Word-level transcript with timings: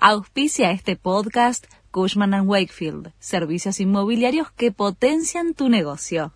Auspicia 0.00 0.70
este 0.70 0.94
podcast 0.94 1.66
Cushman⁇ 1.90 2.30
Wakefield, 2.46 3.10
servicios 3.18 3.80
inmobiliarios 3.80 4.52
que 4.52 4.70
potencian 4.70 5.54
tu 5.54 5.68
negocio. 5.68 6.32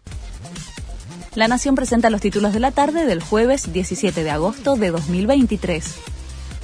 La 1.36 1.46
Nación 1.46 1.76
presenta 1.76 2.10
los 2.10 2.20
títulos 2.20 2.52
de 2.52 2.58
la 2.58 2.72
tarde 2.72 3.06
del 3.06 3.22
jueves 3.22 3.72
17 3.72 4.24
de 4.24 4.30
agosto 4.32 4.74
de 4.74 4.90
2023. 4.90 5.94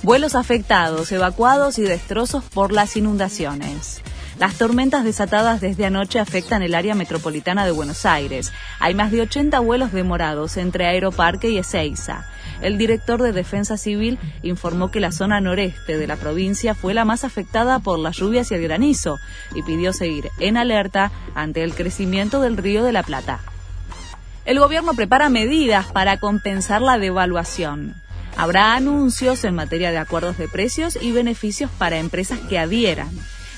Vuelos 0.03 0.35
afectados, 0.35 1.13
evacuados 1.13 1.79
y 1.79 1.83
destrozos 1.83 2.43
por 2.43 2.73
las 2.73 2.97
inundaciones. 2.97 4.03
Las 4.41 4.57
tormentas 4.57 5.05
desatadas 5.05 5.61
desde 5.61 5.87
anoche 5.87 6.19
afectan 6.19 6.63
el 6.63 6.75
área 6.75 6.97
metropolitana 6.97 7.65
de 7.65 7.71
Buenos 7.71 8.07
Aires. 8.07 8.53
Hay 8.81 8.97
más 8.97 9.13
de 9.13 9.21
80 9.21 9.61
vuelos 9.61 9.93
demorados 9.93 10.57
entre 10.57 10.87
Aeroparque 10.87 11.49
y 11.49 11.59
Ezeiza. 11.59 12.27
El 12.61 12.77
director 12.77 13.23
de 13.23 13.33
Defensa 13.33 13.77
Civil 13.77 14.19
informó 14.43 14.91
que 14.91 15.01
la 15.01 15.13
zona 15.13 15.41
noreste 15.41 15.97
de 15.97 16.07
la 16.07 16.17
provincia 16.17 16.75
fue 16.75 16.95
la 16.95 17.05
más 17.05 17.25
afectada 17.25 17.79
por 17.79 17.99
las 17.99 18.17
lluvias 18.17 18.51
y 18.51 18.55
el 18.55 18.63
granizo 18.63 19.19
y 19.55 19.63
pidió 19.63 19.93
seguir 19.93 20.31
en 20.41 20.57
alerta 20.57 21.13
ante 21.35 21.63
el 21.63 21.75
crecimiento 21.75 22.41
del 22.41 22.57
río 22.57 22.83
de 22.83 22.93
la 22.93 23.03
Plata. 23.03 23.41
El 24.45 24.59
gobierno 24.59 24.95
prepara 24.95 25.29
medidas 25.29 25.87
para 25.87 26.19
compensar 26.19 26.83
la 26.83 26.99
devaluación. 26.99 27.95
Habrá 28.37 28.75
anuncios 28.75 29.45
en 29.45 29.55
materia 29.55 29.91
de 29.91 29.99
acuerdos 29.99 30.39
de 30.39 30.49
precios 30.49 30.99
y 31.01 31.13
beneficios 31.13 31.71
para 31.77 31.99
empresas 31.99 32.39
que 32.49 32.59
adhieran. 32.59 33.11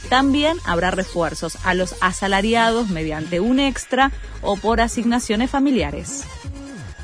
También 0.09 0.57
habrá 0.65 0.91
refuerzos 0.91 1.59
a 1.65 1.75
los 1.75 1.95
asalariados 2.01 2.89
mediante 2.89 3.41
un 3.41 3.61
extra 3.61 4.11
o 4.41 4.57
por 4.57 4.81
asignaciones 4.81 5.51
familiares. 5.51 6.25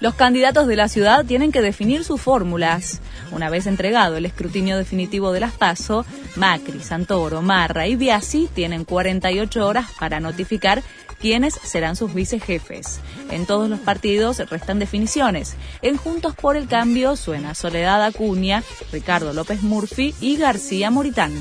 Los 0.00 0.14
candidatos 0.14 0.66
de 0.66 0.76
la 0.76 0.88
ciudad 0.88 1.24
tienen 1.24 1.52
que 1.52 1.62
definir 1.62 2.04
sus 2.04 2.20
fórmulas. 2.20 3.00
Una 3.32 3.48
vez 3.48 3.66
entregado 3.66 4.16
el 4.16 4.26
escrutinio 4.26 4.76
definitivo 4.76 5.32
de 5.32 5.40
las 5.40 5.52
PASO, 5.52 6.04
Macri, 6.36 6.80
Santoro, 6.80 7.40
Marra 7.40 7.86
y 7.86 7.96
Biasi 7.96 8.48
tienen 8.54 8.84
48 8.84 9.66
horas 9.66 9.86
para 9.98 10.20
notificar 10.20 10.82
quiénes 11.18 11.54
serán 11.54 11.96
sus 11.96 12.12
vicejefes. 12.12 13.00
En 13.30 13.46
todos 13.46 13.70
los 13.70 13.80
partidos 13.80 14.38
restan 14.50 14.78
definiciones. 14.78 15.56
En 15.80 15.96
Juntos 15.96 16.34
por 16.34 16.56
el 16.56 16.68
Cambio 16.68 17.16
suena 17.16 17.54
Soledad 17.54 18.04
Acuña, 18.04 18.62
Ricardo 18.92 19.32
López 19.32 19.62
Murphy 19.62 20.14
y 20.20 20.36
García 20.36 20.90
Moritán. 20.90 21.32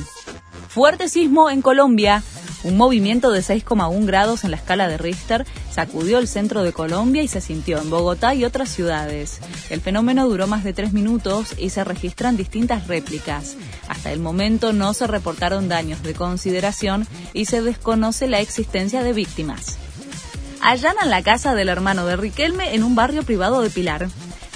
Fuerte 0.70 1.10
sismo 1.10 1.50
en 1.50 1.62
Colombia. 1.62 2.24
Un 2.64 2.78
movimiento 2.78 3.32
de 3.32 3.42
6,1 3.42 4.06
grados 4.06 4.44
en 4.44 4.52
la 4.52 4.58
escala 4.58 4.88
de 4.88 4.98
Richter 4.98 5.46
sacudió 5.72 6.18
el 6.18 6.28
centro 6.28 6.64
de 6.64 6.74
Colombia 6.74 7.22
y 7.22 7.28
se 7.28 7.42
sintió 7.42 7.80
en 7.80 7.90
Bogotá 7.90 8.34
y 8.34 8.46
otras 8.46 8.70
ciudades. 8.70 9.40
El 9.70 9.82
fenómeno 9.82 10.28
duró 10.28 10.48
más 10.48 10.64
de 10.64 10.74
tres 10.74 10.94
minutos 10.94 11.54
y 11.58 11.70
se 11.70 11.84
registran 11.84 12.38
distintas 12.38 12.88
réplicas. 12.88 13.56
Hasta 13.88 14.12
el 14.12 14.20
momento 14.20 14.74
no 14.74 14.94
se 14.94 15.08
reportaron 15.08 15.70
daños 15.70 16.02
de 16.02 16.14
consideración 16.14 17.08
y 17.34 17.46
se 17.46 17.62
desconoce 17.62 18.28
la 18.28 18.40
existencia 18.40 19.04
de 19.04 19.14
víctimas. 19.14 19.78
Allanan 20.62 21.12
la 21.12 21.22
casa 21.22 21.54
del 21.54 21.70
hermano 21.70 22.08
de 22.08 22.16
Riquelme 22.16 22.74
en 22.74 22.84
un 22.84 22.96
barrio 22.96 23.22
privado 23.22 23.62
de 23.62 23.70
Pilar. 23.70 24.08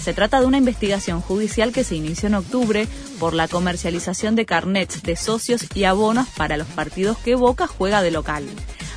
Se 0.01 0.13
trata 0.13 0.39
de 0.39 0.45
una 0.45 0.57
investigación 0.57 1.21
judicial 1.21 1.71
que 1.71 1.83
se 1.83 1.95
inició 1.95 2.27
en 2.27 2.35
octubre 2.35 2.87
por 3.19 3.33
la 3.33 3.47
comercialización 3.47 4.35
de 4.35 4.45
carnets 4.45 5.03
de 5.03 5.15
socios 5.15 5.65
y 5.75 5.83
abonos 5.83 6.27
para 6.29 6.57
los 6.57 6.67
partidos 6.67 7.17
que 7.17 7.35
Boca 7.35 7.67
juega 7.67 8.01
de 8.01 8.11
local. 8.11 8.45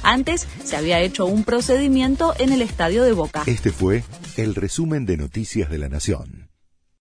Antes 0.03 0.47
se 0.65 0.77
había 0.77 1.01
hecho 1.01 1.27
un 1.27 1.45
procedimiento 1.45 2.35
en 2.39 2.53
el 2.53 2.63
estadio 2.63 3.03
de 3.05 3.13
Boca. 3.13 3.43
Este 3.47 3.71
fue 3.71 4.05
el 4.37 4.55
resumen 4.55 5.07
de 5.07 5.17
Noticias 5.17 5.71
de 5.71 5.79
la 5.79 5.89
Nación. 5.89 6.52